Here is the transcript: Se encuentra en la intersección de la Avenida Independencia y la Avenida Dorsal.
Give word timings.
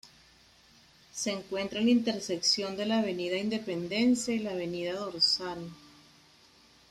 Se 1.13 1.29
encuentra 1.29 1.77
en 1.79 1.85
la 1.85 1.91
intersección 1.91 2.75
de 2.75 2.87
la 2.87 2.97
Avenida 3.01 3.37
Independencia 3.37 4.33
y 4.33 4.39
la 4.39 4.49
Avenida 4.53 4.93
Dorsal. 4.95 5.69